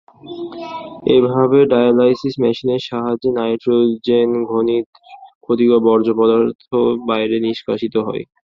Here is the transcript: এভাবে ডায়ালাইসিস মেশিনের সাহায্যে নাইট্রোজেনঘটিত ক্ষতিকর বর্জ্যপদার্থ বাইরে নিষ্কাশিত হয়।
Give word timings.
এভাবে 1.15 1.59
ডায়ালাইসিস 1.71 2.33
মেশিনের 2.43 2.81
সাহায্যে 2.89 3.29
নাইট্রোজেনঘটিত 3.37 4.87
ক্ষতিকর 5.43 5.79
বর্জ্যপদার্থ 5.87 6.63
বাইরে 7.09 7.35
নিষ্কাশিত 7.45 7.95
হয়। 8.07 8.23